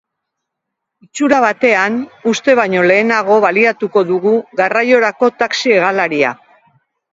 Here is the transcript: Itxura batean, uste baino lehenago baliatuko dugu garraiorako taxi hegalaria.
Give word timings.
Itxura 1.07 1.41
batean, 1.43 1.99
uste 2.31 2.55
baino 2.61 2.87
lehenago 2.93 3.37
baliatuko 3.45 4.05
dugu 4.15 4.35
garraiorako 4.63 5.33
taxi 5.45 5.79
hegalaria. 5.79 6.35